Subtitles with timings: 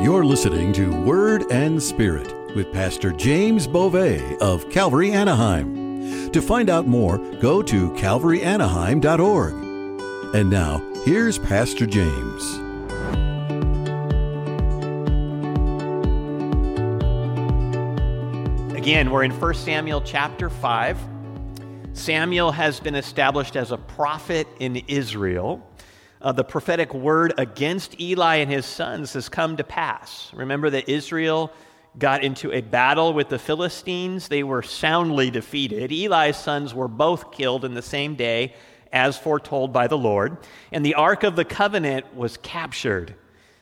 [0.00, 6.30] You're listening to Word and Spirit with Pastor James Beauvais of Calvary Anaheim.
[6.30, 9.52] To find out more, go to calvaryanaheim.org.
[10.34, 12.54] And now, here's Pastor James.
[18.74, 20.98] Again, we're in 1 Samuel chapter 5.
[21.92, 25.62] Samuel has been established as a prophet in Israel
[26.22, 30.30] uh, the prophetic word against Eli and his sons has come to pass.
[30.34, 31.52] Remember that Israel
[31.98, 34.28] got into a battle with the Philistines.
[34.28, 35.90] They were soundly defeated.
[35.90, 38.54] Eli's sons were both killed in the same day,
[38.92, 40.36] as foretold by the Lord.
[40.72, 43.14] And the Ark of the Covenant was captured.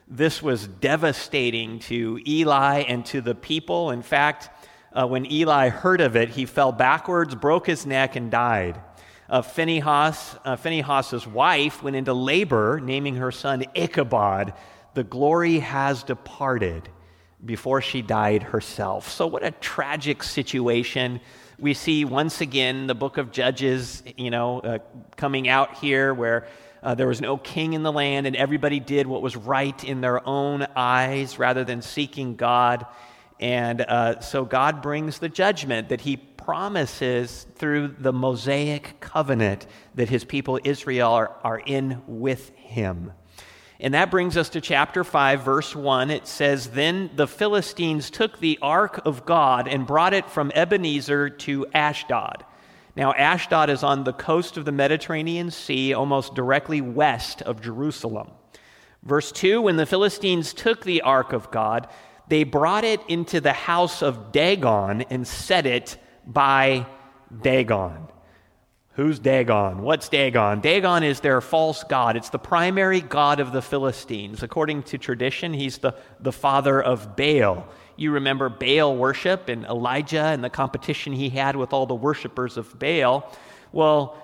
[0.08, 3.90] This was devastating to Eli and to the people.
[3.90, 4.50] In fact,
[4.92, 8.80] uh, when Eli heard of it, he fell backwards, broke his neck, and died
[9.28, 14.54] uh, Phinehas, uh, Phinehas's wife went into labor, naming her son Ichabod.
[14.94, 16.88] The glory has departed
[17.44, 19.10] before she died herself.
[19.10, 21.20] So, what a tragic situation.
[21.58, 24.78] We see once again the book of Judges, you know, uh,
[25.16, 26.46] coming out here where
[26.82, 30.00] uh, there was no king in the land and everybody did what was right in
[30.00, 32.86] their own eyes rather than seeking God.
[33.40, 40.08] And uh, so God brings the judgment that he promises through the Mosaic covenant that
[40.08, 43.12] his people Israel are, are in with him.
[43.80, 46.10] And that brings us to chapter 5, verse 1.
[46.10, 51.30] It says, Then the Philistines took the ark of God and brought it from Ebenezer
[51.30, 52.44] to Ashdod.
[52.96, 58.32] Now, Ashdod is on the coast of the Mediterranean Sea, almost directly west of Jerusalem.
[59.04, 61.86] Verse 2 When the Philistines took the ark of God,
[62.28, 65.96] they brought it into the house of Dagon and set it
[66.26, 66.86] by
[67.42, 68.08] Dagon.
[68.92, 69.82] Who's Dagon?
[69.82, 70.60] What's Dagon?
[70.60, 72.16] Dagon is their false god.
[72.16, 74.42] It's the primary god of the Philistines.
[74.42, 77.68] According to tradition, he's the, the father of Baal.
[77.96, 82.56] You remember Baal worship and Elijah and the competition he had with all the worshippers
[82.56, 83.32] of Baal.
[83.70, 84.16] Well,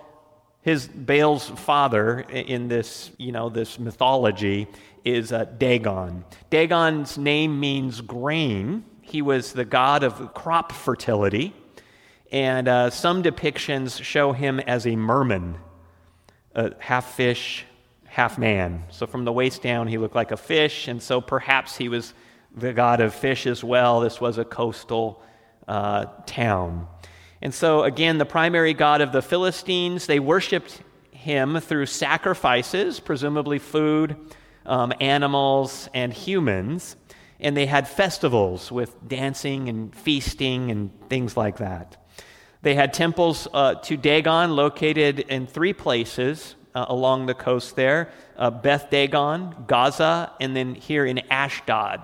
[0.63, 4.67] his Baal's father in this, you know, this mythology
[5.05, 6.25] is uh, Dagon.
[6.51, 8.85] Dagon's name means grain.
[9.03, 11.55] He was the god of crop fertility
[12.35, 15.57] and uh, some depictions show him as a merman,
[16.57, 17.65] a half fish,
[18.07, 18.83] half man.
[18.91, 22.13] So from the waist down, he looked like a fish, and so perhaps he was
[22.57, 24.01] the god of fish as well.
[24.01, 25.23] This was a coastal
[25.69, 26.89] uh, town.
[27.41, 30.81] And so, again, the primary god of the Philistines, they worshiped
[31.13, 34.17] him through sacrifices, presumably food,
[34.67, 36.97] um, animals, and humans.
[37.41, 41.97] And they had festivals with dancing and feasting and things like that.
[42.63, 48.11] They had temples uh, to Dagon located in three places uh, along the coast there
[48.37, 52.03] uh, Beth Dagon, Gaza, and then here in Ashdod.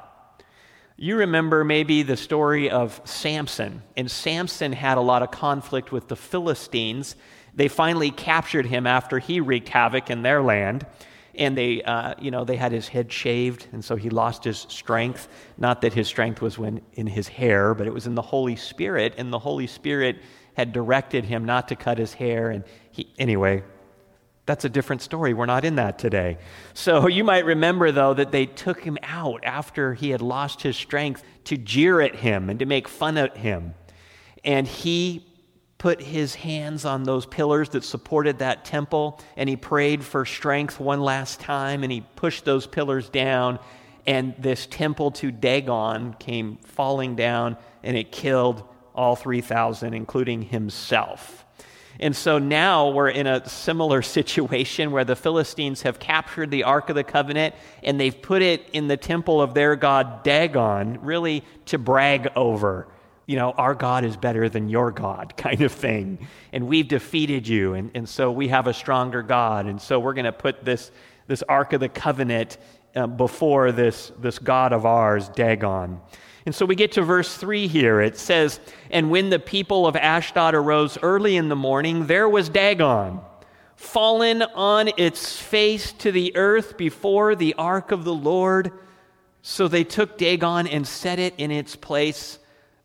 [0.96, 6.08] You remember maybe the story of Samson, and Samson had a lot of conflict with
[6.08, 7.16] the Philistines.
[7.54, 10.86] They finally captured him after he wreaked havoc in their land
[11.34, 14.66] and they, uh, you know, they had his head shaved, and so he lost his
[14.68, 15.28] strength.
[15.58, 18.56] Not that his strength was when in his hair, but it was in the Holy
[18.56, 20.16] Spirit, and the Holy Spirit
[20.54, 22.50] had directed him not to cut his hair.
[22.50, 23.62] And he, anyway,
[24.46, 25.32] that's a different story.
[25.32, 26.38] We're not in that today.
[26.74, 30.76] So you might remember, though, that they took him out after he had lost his
[30.76, 33.74] strength to jeer at him and to make fun at him.
[34.44, 35.24] And he
[35.80, 40.78] put his hands on those pillars that supported that temple and he prayed for strength
[40.78, 43.58] one last time and he pushed those pillars down
[44.06, 48.62] and this temple to Dagon came falling down and it killed
[48.94, 51.46] all 3,000, including himself.
[51.98, 56.90] And so now we're in a similar situation where the Philistines have captured the Ark
[56.90, 61.42] of the Covenant and they've put it in the temple of their god Dagon, really
[61.66, 62.86] to brag over.
[63.30, 66.26] You know, our God is better than your God, kind of thing.
[66.52, 69.66] And we've defeated you, and, and so we have a stronger God.
[69.66, 70.90] And so we're going to put this,
[71.28, 72.58] this Ark of the Covenant
[72.96, 76.00] uh, before this, this God of ours, Dagon.
[76.44, 78.00] And so we get to verse 3 here.
[78.00, 78.58] It says,
[78.90, 83.20] And when the people of Ashdod arose early in the morning, there was Dagon,
[83.76, 88.72] fallen on its face to the earth before the ark of the Lord.
[89.42, 92.40] So they took Dagon and set it in its place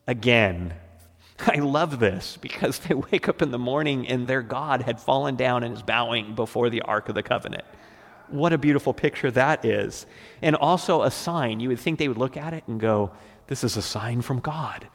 [0.08, 0.74] again.
[1.40, 5.36] I love this because they wake up in the morning and their God had fallen
[5.36, 7.66] down and is bowing before the Ark of the Covenant.
[8.28, 10.06] What a beautiful picture that is.
[10.42, 11.60] And also a sign.
[11.60, 13.12] You would think they would look at it and go,
[13.48, 14.88] this is a sign from God.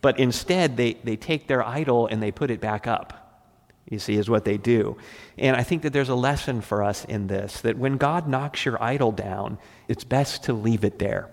[0.00, 3.50] But instead, they, they take their idol and they put it back up,
[3.90, 4.96] you see, is what they do.
[5.36, 8.64] And I think that there's a lesson for us in this that when God knocks
[8.64, 11.28] your idol down, it's best to leave it there.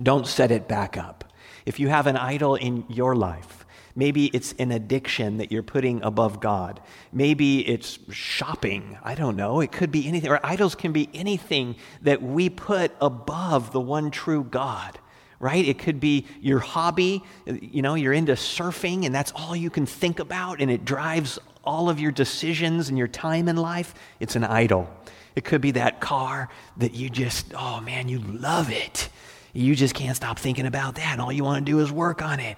[0.00, 1.24] Don't set it back up.
[1.68, 6.02] If you have an idol in your life, maybe it's an addiction that you're putting
[6.02, 6.80] above God.
[7.12, 8.96] Maybe it's shopping.
[9.04, 9.60] I don't know.
[9.60, 10.30] It could be anything.
[10.30, 14.98] Or idols can be anything that we put above the one true God
[15.40, 15.68] right?
[15.68, 17.22] It could be your hobby.
[17.46, 21.38] You know, you're into surfing and that's all you can think about and it drives
[21.62, 23.94] all of your decisions and your time in life.
[24.18, 24.90] It's an idol.
[25.36, 26.48] It could be that car
[26.78, 29.10] that you just, oh man, you love it.
[29.58, 31.12] You just can't stop thinking about that.
[31.12, 32.56] And all you want to do is work on it.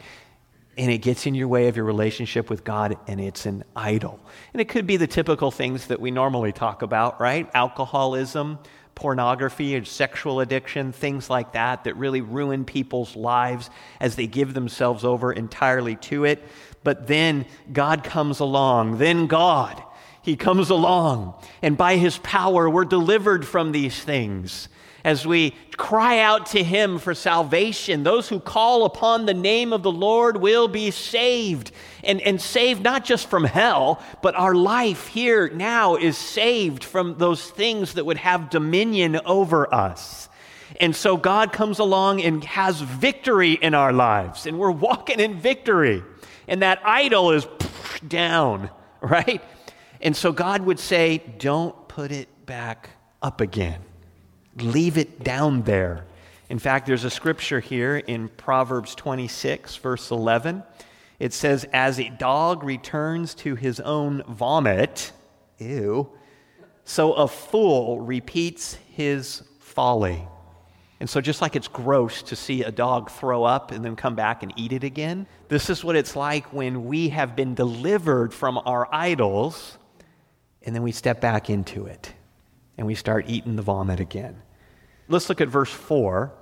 [0.76, 4.20] And it gets in your way of your relationship with God, and it's an idol.
[4.52, 7.50] And it could be the typical things that we normally talk about, right?
[7.54, 8.58] Alcoholism,
[8.94, 14.52] pornography or sexual addiction, things like that, that really ruin people's lives as they give
[14.52, 16.42] themselves over entirely to it.
[16.84, 18.98] But then God comes along.
[18.98, 19.82] Then God,
[20.20, 21.32] He comes along.
[21.62, 24.68] And by His power, we're delivered from these things
[25.04, 28.02] as we cry out to Him for salvation.
[28.02, 31.72] Those who call upon the name of the Lord will be saved.
[32.02, 37.18] And, and saved not just from hell, but our life here now is saved from
[37.18, 40.30] those things that would have dominion over us.
[40.78, 45.38] And so God comes along and has victory in our lives, and we're walking in
[45.38, 46.02] victory.
[46.46, 47.46] And that idol is
[48.06, 48.70] down,
[49.00, 49.42] right?
[50.00, 52.90] And so God would say, Don't put it back
[53.22, 53.80] up again.
[54.56, 56.04] Leave it down there.
[56.48, 60.64] In fact, there's a scripture here in Proverbs 26, verse 11.
[61.20, 65.12] It says, As a dog returns to his own vomit,
[65.58, 66.10] ew,
[66.84, 70.26] so a fool repeats his folly.
[70.98, 74.16] And so, just like it's gross to see a dog throw up and then come
[74.16, 78.34] back and eat it again, this is what it's like when we have been delivered
[78.34, 79.78] from our idols
[80.62, 82.12] and then we step back into it
[82.80, 84.40] and we start eating the vomit again.
[85.06, 86.32] Let's look at verse 4.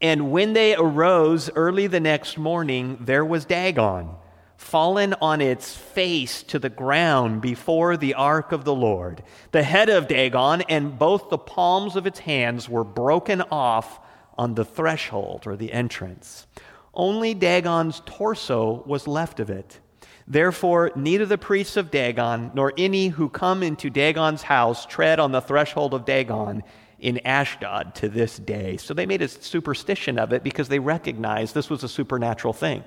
[0.00, 4.08] And when they arose early the next morning, there was Dagon,
[4.56, 9.22] fallen on its face to the ground before the ark of the Lord.
[9.50, 14.00] The head of Dagon and both the palms of its hands were broken off
[14.38, 16.46] on the threshold or the entrance.
[16.94, 19.80] Only Dagon's torso was left of it.
[20.30, 25.32] Therefore, neither the priests of Dagon nor any who come into Dagon's house tread on
[25.32, 26.62] the threshold of Dagon
[27.00, 28.76] in Ashdod to this day.
[28.76, 32.84] So they made a superstition of it because they recognized this was a supernatural thing.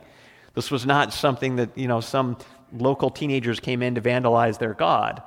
[0.53, 2.37] This was not something that, you know, some
[2.71, 5.23] local teenagers came in to vandalize their God,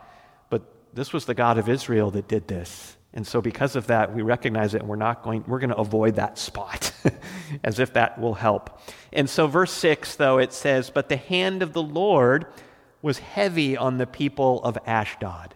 [0.51, 0.63] but
[0.93, 2.97] this was the God of Israel that did this.
[3.15, 5.77] And so because of that, we recognize it and we're not going, we're going to
[5.77, 6.93] avoid that spot
[7.65, 8.81] as if that will help.
[9.13, 12.47] And so verse 6, though, it says, But the hand of the Lord
[13.03, 15.55] was heavy on the people of Ashdod.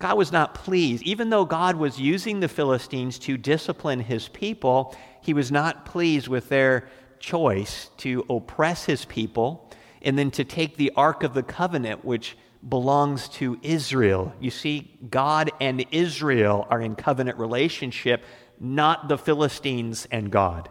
[0.00, 1.04] God was not pleased.
[1.04, 6.26] Even though God was using the Philistines to discipline his people, he was not pleased
[6.26, 6.88] with their
[7.20, 9.70] choice to oppress his people
[10.02, 12.36] and then to take the Ark of the Covenant, which
[12.66, 14.34] belongs to Israel.
[14.40, 18.22] You see, God and Israel are in covenant relationship,
[18.58, 20.68] not the Philistines and God.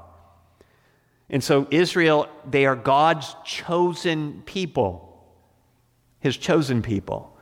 [1.30, 5.24] And so, Israel, they are God's chosen people,
[6.20, 7.38] his chosen people.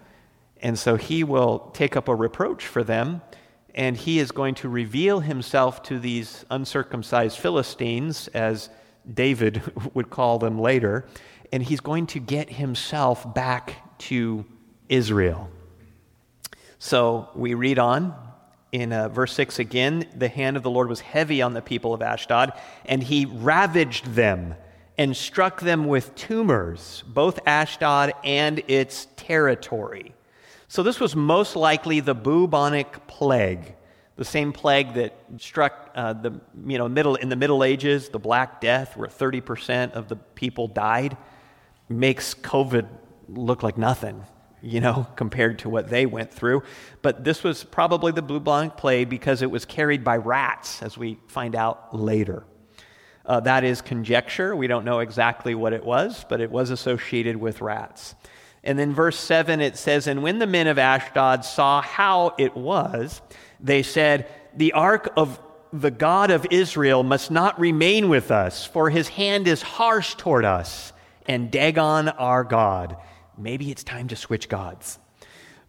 [0.62, 3.22] And so, he will take up a reproach for them,
[3.74, 8.70] and he is going to reveal himself to these uncircumcised Philistines, as
[9.14, 9.62] David
[9.94, 11.08] would call them later,
[11.52, 14.46] and he's going to get himself back to
[14.90, 15.50] Israel.
[16.80, 18.16] So we read on
[18.72, 21.94] in uh, verse 6 again the hand of the Lord was heavy on the people
[21.94, 22.54] of Ashdod,
[22.86, 24.56] and he ravaged them
[24.98, 30.14] and struck them with tumors, both Ashdod and its territory.
[30.68, 33.76] So this was most likely the bubonic plague,
[34.18, 38.20] the same plague that struck uh, the you know middle in the Middle Ages, the
[38.20, 41.16] Black Death, where 30% of the people died,
[41.90, 42.88] makes COVID
[43.30, 44.24] look like nothing
[44.62, 46.64] you know, compared to what they went through.
[47.02, 50.98] But this was probably the blue bubonic plague because it was carried by rats, as
[50.98, 52.44] we find out later.
[53.26, 54.56] Uh, that is conjecture.
[54.56, 58.16] We don't know exactly what it was, but it was associated with rats.
[58.64, 62.56] And then verse 7 it says, And when the men of Ashdod saw how it
[62.56, 63.22] was,
[63.60, 65.42] they said, The ark of
[65.74, 70.46] the God of Israel must not remain with us, for his hand is harsh toward
[70.46, 70.94] us,
[71.28, 72.98] and Dagon our God
[73.38, 75.00] maybe it's time to switch gods.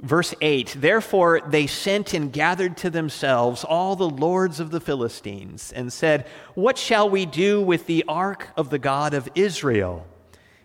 [0.00, 5.72] Verse 8 Therefore they sent and gathered to themselves all the lords of the Philistines
[5.72, 10.06] and said, What shall we do with the ark of the God of Israel?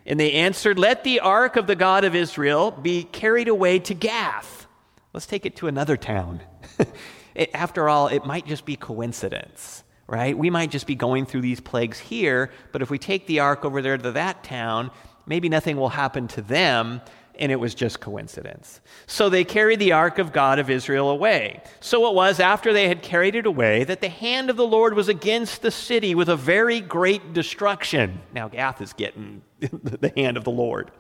[0.06, 3.94] And they answered, Let the ark of the God of Israel be carried away to
[3.94, 4.68] Gath.
[5.14, 6.42] Let's take it to another town.
[7.54, 10.38] After all, it might just be coincidence right?
[10.38, 13.66] We might just be going through these plagues here, but if we take the ark
[13.66, 14.92] over there to that town,
[15.26, 17.02] maybe nothing will happen to them,
[17.40, 18.82] and it was just coincidence.
[19.08, 21.64] So they carried the ark of God of Israel away.
[21.80, 24.94] So it was after they had carried it away that the hand of the Lord
[24.94, 28.22] was against the city with a very great destruction.
[28.34, 30.92] Now Gath is getting the hand of the Lord.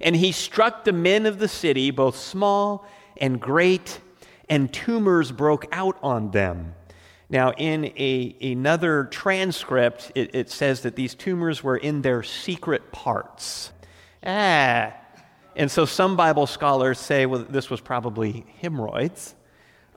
[0.00, 2.86] And he struck the men of the city, both small
[3.18, 4.00] and great,
[4.48, 6.74] and tumors broke out on them.
[7.32, 12.92] Now, in a, another transcript, it, it says that these tumors were in their secret
[12.92, 13.72] parts.
[14.22, 14.92] Ah,
[15.56, 19.34] and so some Bible scholars say, well, this was probably hemorrhoids,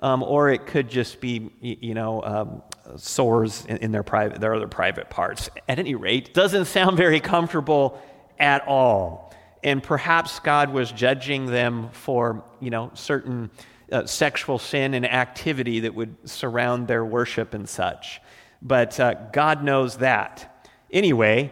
[0.01, 2.61] um, or it could just be, you know, um,
[2.95, 5.49] sores in, in, their private, their other private parts.
[5.67, 8.01] At any rate, doesn't sound very comfortable
[8.39, 9.33] at all.
[9.61, 13.49] And perhaps God was judging them for, you know, certain
[13.91, 18.21] uh, sexual sin and activity that would surround their worship and such.
[18.61, 20.67] But uh, God knows that.
[20.91, 21.51] Anyway,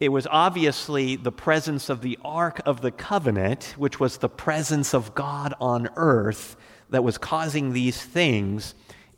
[0.00, 4.94] it was obviously the presence of the Ark of the Covenant, which was the presence
[4.94, 6.56] of God on earth,
[6.90, 8.74] that was causing these things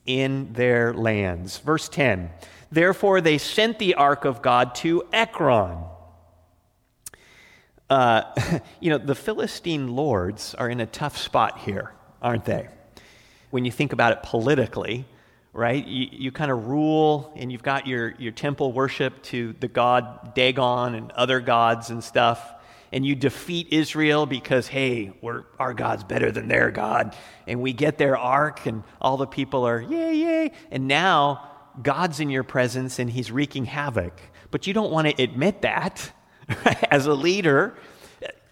[0.07, 1.59] in their lands.
[1.59, 2.31] Verse 10
[2.71, 5.79] Therefore, they sent the Ark of God to Ekron.
[7.89, 8.23] Uh,
[8.81, 11.93] you know, the Philistine lords are in a tough spot here,
[12.25, 12.67] aren't they?
[13.51, 15.05] When you think about it politically,
[15.53, 15.87] right?
[15.87, 20.35] You, you kind of rule and you've got your, your temple worship to the god
[20.35, 22.53] Dagon and other gods and stuff.
[22.93, 27.17] And you defeat Israel because, hey, we're, our God's better than their God.
[27.47, 30.53] And we get their ark, and all the people are, yay, yay.
[30.71, 31.51] And now
[31.83, 34.21] God's in your presence and he's wreaking havoc.
[34.53, 36.13] But you don't want to admit that
[36.91, 37.75] as a leader.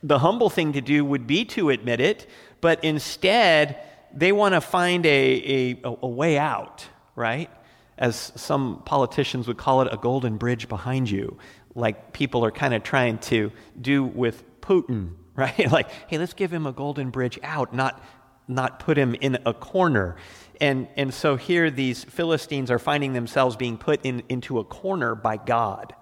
[0.02, 2.28] The humble thing to do would be to admit it,
[2.60, 3.78] but instead,
[4.12, 7.50] they want to find a, a, a way out right?
[7.98, 11.38] As some politicians would call it, a golden bridge behind you,
[11.74, 15.70] like people are kind of trying to do with Putin, right?
[15.70, 18.02] like, hey, let's give him a golden bridge out, not,
[18.48, 20.16] not put him in a corner.
[20.60, 25.14] And, and so here these Philistines are finding themselves being put in, into a corner
[25.14, 25.94] by God.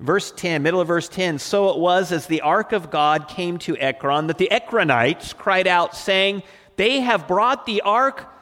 [0.00, 3.58] Verse 10, middle of verse 10 So it was as the ark of God came
[3.58, 6.42] to Ekron that the Ekronites cried out, saying,
[6.76, 8.32] They have brought the ark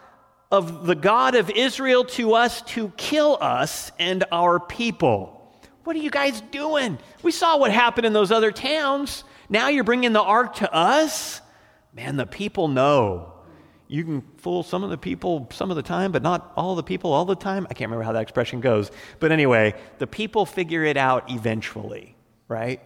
[0.52, 5.32] of the God of Israel to us to kill us and our people.
[5.84, 6.98] What are you guys doing?
[7.22, 9.24] We saw what happened in those other towns.
[9.48, 11.40] Now you're bringing the ark to us?
[11.94, 13.32] Man, the people know.
[13.88, 16.82] You can fool some of the people some of the time, but not all the
[16.82, 17.66] people all the time.
[17.70, 18.90] I can't remember how that expression goes.
[19.20, 22.16] But anyway, the people figure it out eventually,
[22.48, 22.80] right?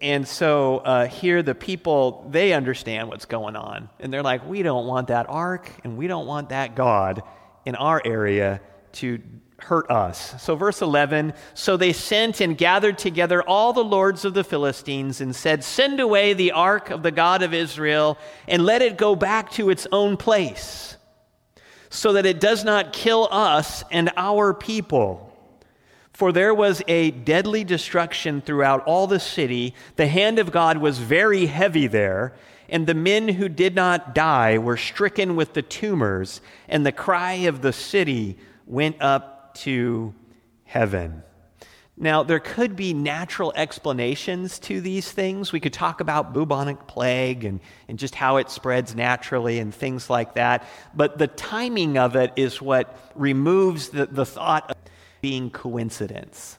[0.00, 3.88] And so uh, here, the people, they understand what's going on.
[3.98, 7.22] And they're like, we don't want that ark and we don't want that God
[7.64, 8.60] in our area
[8.92, 9.20] to
[9.58, 10.40] hurt us.
[10.42, 15.20] So, verse 11 So they sent and gathered together all the lords of the Philistines
[15.20, 19.16] and said, Send away the ark of the God of Israel and let it go
[19.16, 20.96] back to its own place,
[21.90, 25.22] so that it does not kill us and our people.
[26.12, 29.74] For there was a deadly destruction throughout all the city.
[29.96, 32.32] The hand of God was very heavy there,
[32.70, 37.34] and the men who did not die were stricken with the tumors, and the cry
[37.34, 40.14] of the city went up to
[40.64, 41.22] heaven.
[41.98, 45.50] Now, there could be natural explanations to these things.
[45.50, 50.10] We could talk about bubonic plague and, and just how it spreads naturally and things
[50.10, 50.68] like that.
[50.94, 54.76] But the timing of it is what removes the, the thought of
[55.22, 56.58] being coincidence.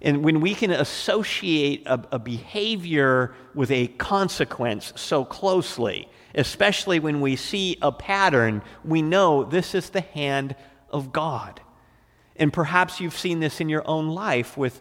[0.00, 7.20] And when we can associate a, a, behavior with a consequence so closely, especially when
[7.20, 10.54] we see a pattern, we know this is the hand
[10.90, 11.60] of God.
[12.38, 14.80] And perhaps you've seen this in your own life with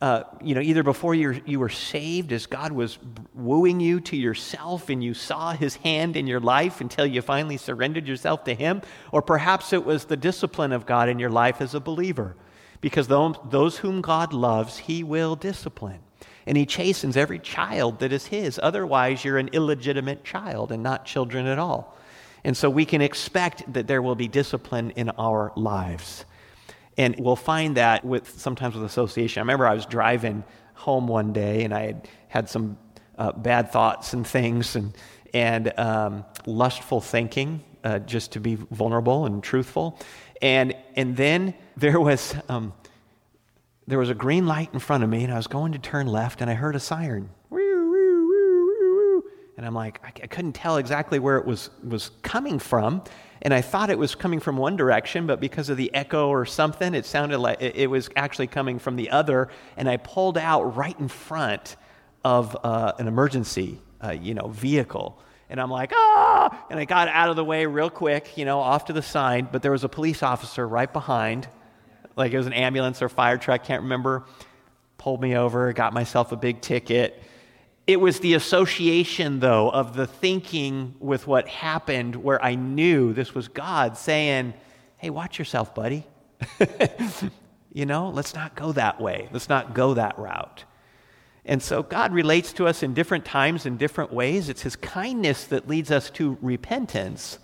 [0.00, 2.98] uh, you know, either before you you were saved as God was
[3.34, 7.58] wooing you to yourself and you saw his hand in your life until you finally
[7.58, 8.80] surrendered yourself to him,
[9.12, 12.34] or perhaps it was the discipline of God in your life as a believer.
[12.80, 16.00] Because those whom God loves, he will discipline.
[16.46, 18.58] And he chastens every child that is his.
[18.62, 21.94] Otherwise, you're an illegitimate child and not children at all.
[22.42, 26.24] And so we can expect that there will be discipline in our lives.
[27.00, 29.40] And we'll find that with sometimes with association.
[29.40, 32.76] I remember I was driving home one day and I had had some
[33.16, 34.94] uh, bad thoughts and things and,
[35.32, 39.98] and um, lustful thinking, uh, just to be vulnerable and truthful.
[40.42, 42.74] And, and then there was, um,
[43.86, 46.06] there was a green light in front of me and I was going to turn
[46.06, 47.30] left and I heard a siren.
[49.56, 53.02] And I'm like, I, couldn't tell exactly where it was, was coming from.
[53.42, 56.44] And I thought it was coming from one direction, but because of the echo or
[56.44, 59.48] something, it sounded like it, it was actually coming from the other.
[59.76, 61.76] And I pulled out right in front
[62.24, 65.18] of uh, an emergency, uh, you know, vehicle.
[65.48, 66.66] And I'm like, ah!
[66.70, 69.50] And I got out of the way real quick, you know, off to the side.
[69.50, 71.48] But there was a police officer right behind,
[72.16, 74.24] like it was an ambulance or fire truck, can't remember.
[74.98, 77.22] Pulled me over, got myself a big ticket.
[77.90, 83.34] It was the association, though, of the thinking with what happened where I knew this
[83.34, 84.54] was God saying,
[84.98, 86.06] hey, watch yourself, buddy.
[87.72, 89.28] you know, let's not go that way.
[89.32, 90.62] Let's not go that route.
[91.44, 94.48] And so God relates to us in different times in different ways.
[94.48, 97.40] It's His kindness that leads us to repentance.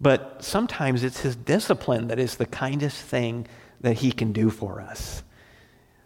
[0.00, 3.46] But sometimes it's His discipline that is the kindest thing
[3.82, 5.22] that He can do for us.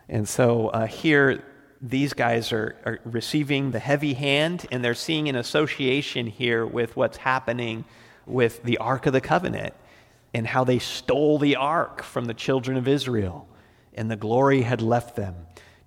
[0.08, 1.44] And so uh, here,
[1.80, 6.96] these guys are, are receiving the heavy hand, and they're seeing an association here with
[6.96, 7.84] what's happening
[8.26, 9.74] with the Ark of the Covenant
[10.34, 13.48] and how they stole the Ark from the children of Israel,
[13.94, 15.34] and the glory had left them.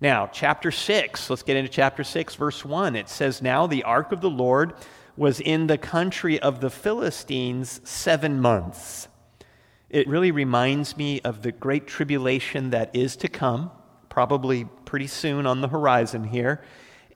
[0.01, 2.95] Now, chapter 6, let's get into chapter 6, verse 1.
[2.97, 4.73] It says, Now the ark of the Lord
[5.15, 9.07] was in the country of the Philistines seven months.
[9.89, 13.71] It really reminds me of the great tribulation that is to come,
[14.13, 16.61] probably pretty soon on the horizon here.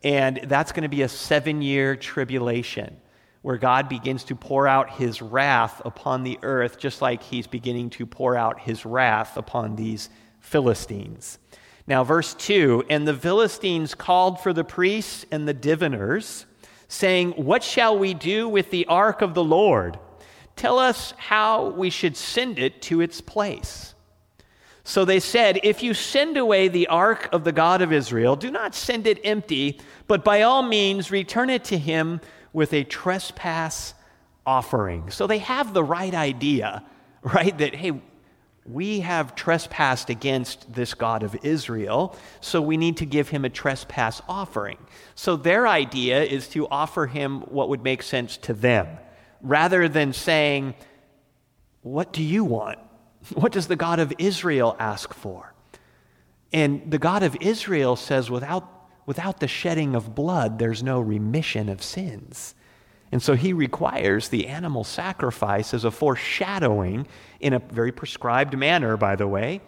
[0.03, 2.97] And that's going to be a seven year tribulation
[3.43, 7.91] where God begins to pour out his wrath upon the earth, just like he's beginning
[7.91, 11.37] to pour out his wrath upon these Philistines.
[11.85, 16.47] Now, verse 2 And the Philistines called for the priests and the diviners,
[16.87, 19.99] saying, What shall we do with the ark of the Lord?
[20.55, 23.93] Tell us how we should send it to its place.
[24.87, 28.49] So they said, If you send away the ark of the God of Israel, do
[28.49, 32.21] not send it empty, but by all means return it to him
[32.53, 33.93] with a trespass
[34.45, 35.11] offering.
[35.11, 36.85] So they have the right idea,
[37.21, 37.55] right?
[37.57, 38.01] That, hey,
[38.63, 43.49] we have trespassed against this God of Israel, so we need to give him a
[43.49, 44.77] trespass offering.
[45.15, 48.87] So their idea is to offer him what would make sense to them,
[49.41, 50.75] rather than saying,
[51.81, 52.79] What do you want?
[53.33, 55.53] What does the God of Israel ask for?
[56.53, 58.69] And the God of Israel says, Without,
[59.05, 62.55] without the shedding of blood, there's no remission of sins.
[63.11, 67.07] And so he requires the animal sacrifice as a foreshadowing,
[67.39, 69.61] in a very prescribed manner, by the way,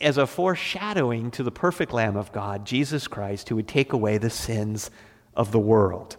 [0.00, 4.18] as a foreshadowing to the perfect Lamb of God, Jesus Christ, who would take away
[4.18, 4.90] the sins
[5.34, 6.16] of the world.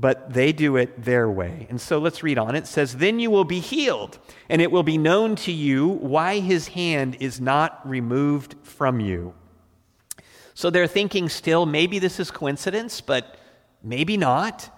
[0.00, 1.66] But they do it their way.
[1.68, 2.54] And so let's read on.
[2.54, 6.38] It says, Then you will be healed, and it will be known to you why
[6.38, 9.34] his hand is not removed from you.
[10.54, 13.36] So they're thinking still, maybe this is coincidence, but
[13.82, 14.70] maybe not.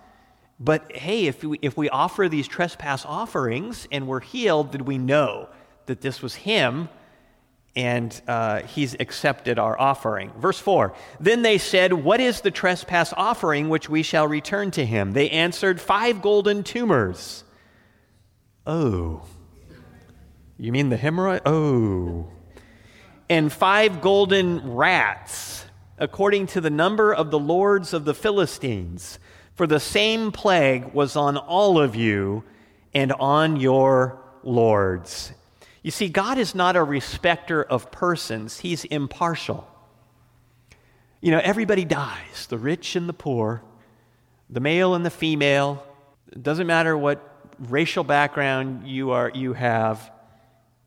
[0.58, 4.96] But hey, if we, if we offer these trespass offerings and we're healed, then we
[4.96, 5.50] know
[5.84, 6.88] that this was Him
[7.76, 10.32] and uh, He's accepted our offering.
[10.38, 14.84] Verse 4 Then they said, What is the trespass offering which we shall return to
[14.84, 15.12] Him?
[15.12, 17.44] They answered, Five golden tumors.
[18.66, 19.22] Oh.
[20.58, 21.40] You mean the hemorrhoid?
[21.46, 22.28] Oh.
[23.28, 25.64] And five golden rats,
[25.98, 29.18] according to the number of the lords of the Philistines
[29.60, 32.44] for the same plague was on all of you
[32.94, 35.32] and on your lords.
[35.82, 39.66] You see, God is not a respecter of persons, He's impartial.
[41.20, 43.62] You know, everybody dies the rich and the poor,
[44.48, 45.84] the male and the female.
[46.32, 47.26] It doesn't matter what
[47.58, 50.10] racial background you, are, you have,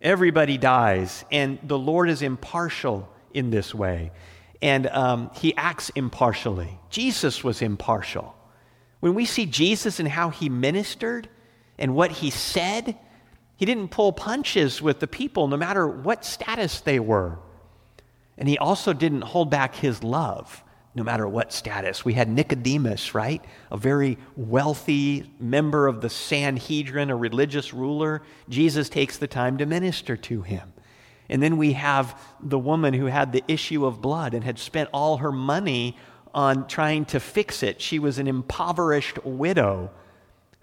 [0.02, 1.24] everybody dies.
[1.32, 4.12] And the Lord is impartial in this way.
[4.62, 6.80] And um, He acts impartially.
[6.90, 8.36] Jesus was impartial.
[9.04, 11.28] When we see Jesus and how he ministered
[11.78, 12.98] and what he said,
[13.64, 17.40] he didn't pull punches with the people, no matter what status they were.
[18.38, 20.62] And he also didn't hold back his love,
[20.94, 22.04] no matter what status.
[22.04, 23.42] We had Nicodemus, right?
[23.72, 28.22] A very wealthy member of the Sanhedrin, a religious ruler.
[28.50, 30.74] Jesus takes the time to minister to him.
[31.30, 34.90] And then we have the woman who had the issue of blood and had spent
[34.92, 35.96] all her money
[36.34, 37.80] on trying to fix it.
[37.80, 39.90] She was an impoverished widow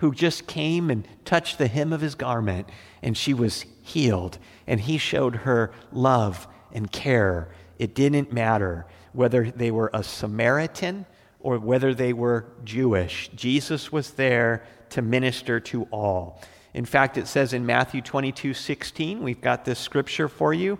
[0.00, 2.68] who just came and touched the hem of his garment,
[3.02, 4.38] and she was healed.
[4.66, 7.48] And he showed her love and care.
[7.78, 11.04] It didn't matter whether they were a Samaritan
[11.38, 13.30] or whether they were Jewish.
[13.34, 16.40] Jesus was there to minister to all.
[16.72, 20.78] In fact, it says in Matthew 22 16, we've got this scripture for you,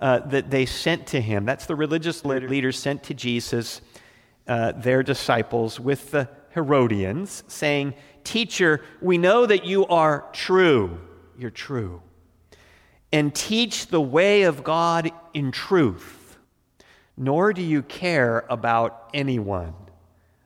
[0.00, 1.44] uh, that they sent to him.
[1.44, 3.80] That's the religious leaders sent to Jesus
[4.46, 10.98] uh, their disciples with the Herodians, saying, Teacher, we know that you are true.
[11.38, 12.02] You're true.
[13.12, 16.38] And teach the way of God in truth,
[17.16, 19.74] nor do you care about anyone,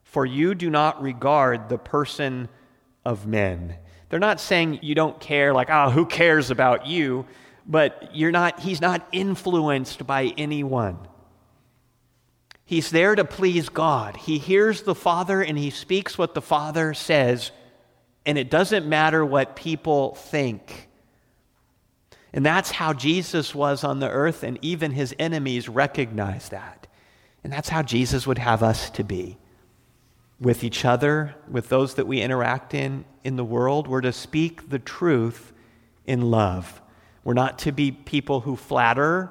[0.02, 2.48] for you do not regard the person
[3.04, 3.76] of men.
[4.08, 7.26] They're not saying you don't care, like, oh, who cares about you?
[7.66, 10.98] But you're not, he's not influenced by anyone.
[12.64, 14.16] He's there to please God.
[14.16, 17.50] He hears the Father and he speaks what the Father says,
[18.26, 20.88] and it doesn't matter what people think.
[22.32, 26.86] And that's how Jesus was on the earth, and even his enemies recognized that.
[27.44, 29.38] And that's how Jesus would have us to be
[30.40, 33.86] with each other, with those that we interact in in the world.
[33.86, 35.52] We're to speak the truth
[36.06, 36.82] in love.
[37.22, 39.30] We're not to be people who flatter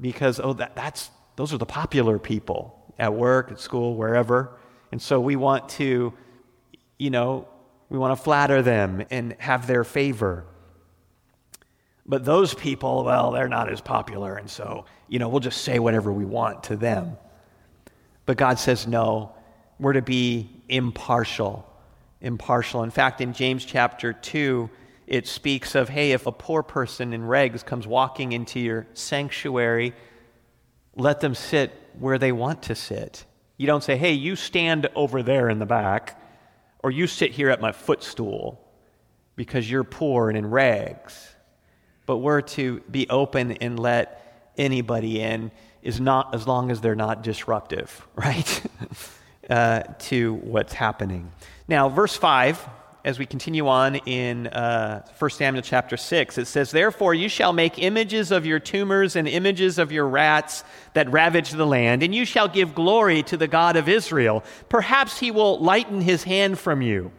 [0.00, 4.58] because, oh, that, that's those are the popular people at work, at school, wherever.
[4.90, 6.12] And so we want to,
[6.98, 7.48] you know,
[7.92, 10.46] we want to flatter them and have their favor.
[12.06, 14.36] But those people, well, they're not as popular.
[14.36, 17.18] And so, you know, we'll just say whatever we want to them.
[18.24, 19.34] But God says, no,
[19.78, 21.70] we're to be impartial.
[22.22, 22.82] Impartial.
[22.82, 24.70] In fact, in James chapter 2,
[25.06, 29.92] it speaks of hey, if a poor person in rags comes walking into your sanctuary,
[30.96, 33.26] let them sit where they want to sit.
[33.58, 36.21] You don't say, hey, you stand over there in the back,
[36.82, 38.60] or you sit here at my footstool
[39.36, 41.34] because you're poor and in rags.
[42.06, 45.50] But we're to be open and let anybody in
[45.82, 48.62] is not as long as they're not disruptive, right?
[49.50, 51.30] uh, to what's happening.
[51.68, 52.68] Now, verse 5
[53.04, 57.52] as we continue on in uh, 1 Samuel chapter 6, it says, Therefore you shall
[57.52, 60.62] make images of your tumors and images of your rats
[60.94, 64.44] that ravage the land, and you shall give glory to the God of Israel.
[64.68, 67.10] Perhaps he will lighten his hand from you,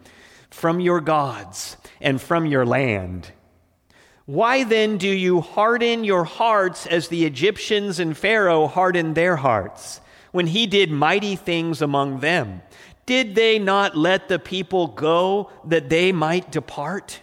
[0.48, 3.30] from your gods, and from your land.
[4.26, 10.00] Why then do you harden your hearts as the Egyptians and Pharaoh hardened their hearts
[10.32, 12.62] when he did mighty things among them?
[13.06, 17.20] Did they not let the people go that they might depart?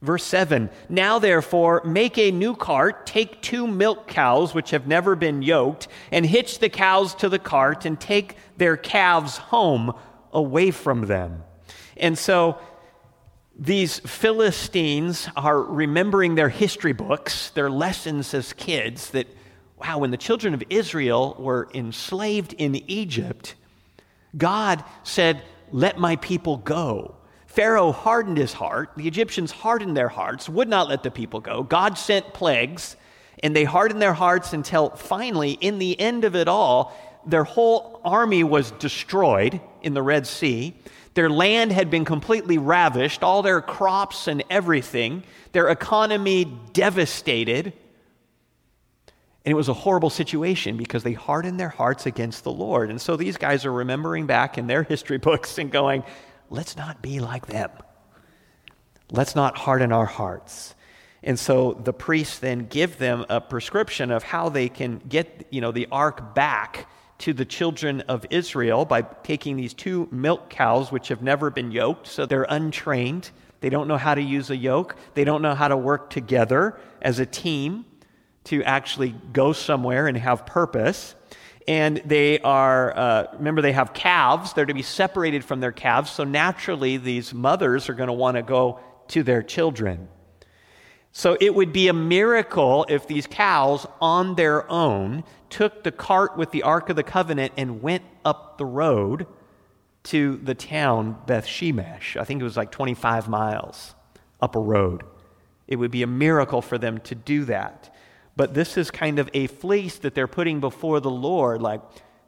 [0.00, 5.14] Verse 7 Now therefore, make a new cart, take two milk cows which have never
[5.14, 9.94] been yoked, and hitch the cows to the cart, and take their calves home
[10.32, 11.44] away from them.
[11.96, 12.58] And so
[13.56, 19.28] these Philistines are remembering their history books, their lessons as kids that,
[19.78, 23.54] wow, when the children of Israel were enslaved in Egypt,
[24.36, 27.16] God said, Let my people go.
[27.46, 28.92] Pharaoh hardened his heart.
[28.96, 31.62] The Egyptians hardened their hearts, would not let the people go.
[31.62, 32.96] God sent plagues,
[33.42, 38.00] and they hardened their hearts until finally, in the end of it all, their whole
[38.04, 40.74] army was destroyed in the Red Sea.
[41.14, 47.74] Their land had been completely ravished, all their crops and everything, their economy devastated.
[49.44, 52.90] And it was a horrible situation because they hardened their hearts against the Lord.
[52.90, 56.04] And so these guys are remembering back in their history books and going,
[56.48, 57.70] let's not be like them.
[59.10, 60.74] Let's not harden our hearts.
[61.24, 65.60] And so the priests then give them a prescription of how they can get, you
[65.60, 70.90] know, the ark back to the children of Israel by taking these two milk cows
[70.90, 73.30] which have never been yoked, so they're untrained.
[73.60, 74.96] They don't know how to use a yoke.
[75.14, 77.84] They don't know how to work together as a team
[78.44, 81.14] to actually go somewhere and have purpose.
[81.68, 84.52] And they are, uh, remember, they have calves.
[84.52, 86.10] They're to be separated from their calves.
[86.10, 90.08] So naturally, these mothers are going to want to go to their children.
[91.12, 96.38] So it would be a miracle if these cows on their own took the cart
[96.38, 99.26] with the Ark of the Covenant and went up the road
[100.04, 102.18] to the town Beth Shemesh.
[102.18, 103.94] I think it was like 25 miles
[104.40, 105.04] up a road.
[105.68, 107.91] It would be a miracle for them to do that.
[108.36, 111.82] But this is kind of a fleece that they're putting before the Lord, like,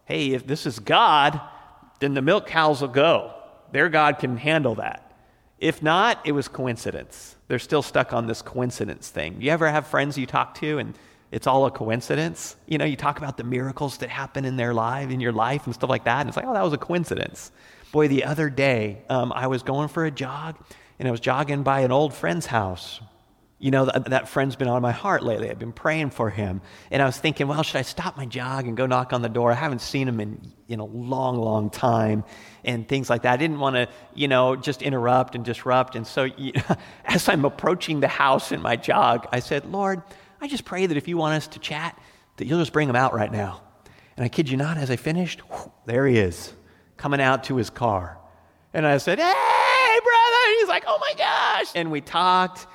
[0.05, 1.40] hey, if this is God,
[2.01, 3.35] then the milk cows will go.
[3.73, 5.12] Their God can handle that.
[5.59, 7.37] If not, it was coincidence.
[7.49, 9.40] They're still stuck on this coincidence thing.
[9.40, 10.95] You ever have friends you talk to and
[11.31, 12.57] it's all a coincidence?
[12.67, 15.64] You know, you talk about the miracles that happen in their life, in your life,
[15.64, 17.51] and stuff like that, and it's like, oh, that was a coincidence.
[17.93, 20.57] Boy, the other day, um, I was going for a jog,
[20.99, 23.01] and I was jogging by an old friend's house
[23.64, 25.50] you know, that, that, friend's been on my heart lately.
[25.50, 26.61] I've been praying for him.
[26.90, 29.29] And I was thinking, well, should I stop my jog and go knock on the
[29.31, 29.50] door?
[29.50, 32.24] I haven't seen him in, in a long, long time
[32.62, 33.33] and things like that.
[33.33, 35.96] I didn't want to, you know, just interrupt and disrupt.
[35.96, 40.03] And so you know, as I'm approaching the house in my jog, I said, Lord,
[40.42, 41.98] I just pray that if you want us to chat,
[42.37, 43.62] that you'll just bring him out right now.
[44.18, 46.53] And I kid you not, as I finished, whoosh, there he is,
[46.98, 48.18] coming out to his car.
[48.74, 50.37] And I said, Hey, brother.
[50.48, 51.72] And he's like, Oh my gosh.
[51.74, 52.66] And we talked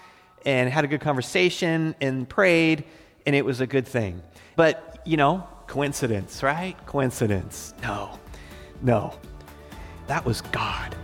[0.46, 2.84] and had a good conversation and prayed,
[3.26, 4.22] and it was a good thing.
[4.56, 6.76] But, you know, coincidence, right?
[6.86, 7.74] Coincidence.
[7.82, 8.20] No,
[8.82, 9.14] no.
[10.08, 10.96] That was God.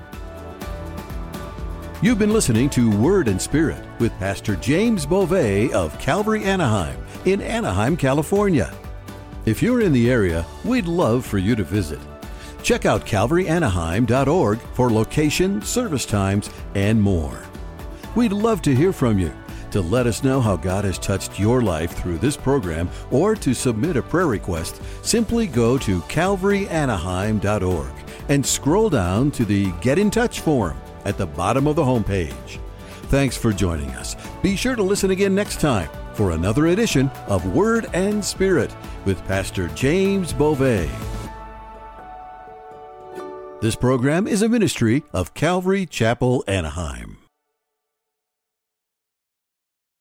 [2.01, 7.41] You've been listening to Word and Spirit with Pastor James Beauvais of Calvary Anaheim in
[7.41, 8.73] Anaheim, California.
[9.45, 11.99] If you're in the area, we'd love for you to visit.
[12.63, 17.44] Check out calvaryanaheim.org for location, service times, and more.
[18.15, 19.33] We'd love to hear from you.
[19.71, 23.53] To let us know how God has touched your life through this program or to
[23.53, 27.91] submit a prayer request, simply go to calvaryanaheim.org
[28.29, 32.59] and scroll down to the Get in Touch form at the bottom of the homepage.
[33.09, 34.15] Thanks for joining us.
[34.41, 38.73] Be sure to listen again next time for another edition of Word and Spirit
[39.03, 40.89] with Pastor James Beauvais.
[43.61, 47.24] This program is a ministry of Calvary Chapel, Anaheim.